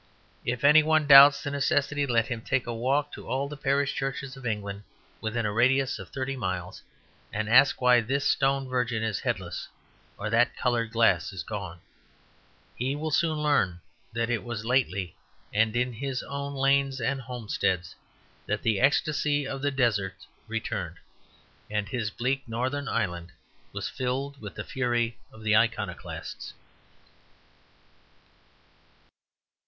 [0.43, 3.93] If any one doubts the necessity, let him take a walk to all the parish
[3.93, 4.81] churches in England
[5.21, 6.81] within a radius of thirty miles,
[7.31, 9.67] and ask why this stone virgin is headless
[10.17, 11.81] or that coloured glass is gone.
[12.75, 13.79] He will soon learn
[14.11, 15.15] that it was lately,
[15.53, 17.93] and in his own lanes and homesteads,
[18.47, 20.95] that the ecstasy of the deserts returned,
[21.69, 23.31] and his bleak northern island
[23.71, 26.53] was filled with the fury of the Iconoclasts.